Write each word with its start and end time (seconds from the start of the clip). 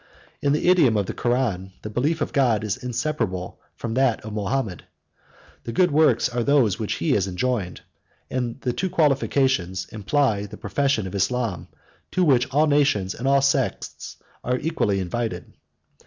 In 0.41 0.51
the 0.51 0.67
idiom 0.67 0.97
of 0.97 1.05
the 1.05 1.13
Koran, 1.13 1.65
108 1.75 1.81
the 1.83 1.89
belief 1.91 2.21
of 2.21 2.33
God 2.33 2.63
is 2.63 2.75
inseparable 2.75 3.59
from 3.75 3.93
that 3.93 4.19
of 4.21 4.33
Mahomet: 4.33 4.81
the 5.63 5.71
good 5.71 5.91
works 5.91 6.27
are 6.27 6.43
those 6.43 6.79
which 6.79 6.93
he 6.93 7.11
has 7.11 7.27
enjoined, 7.27 7.81
and 8.27 8.59
the 8.61 8.73
two 8.73 8.89
qualifications 8.89 9.85
imply 9.91 10.47
the 10.47 10.57
profession 10.57 11.05
of 11.05 11.13
Islam, 11.13 11.67
to 12.09 12.23
which 12.23 12.49
all 12.51 12.65
nations 12.65 13.13
and 13.13 13.27
all 13.27 13.43
sects 13.43 14.17
are 14.43 14.57
equally 14.57 14.99
invited. 14.99 15.53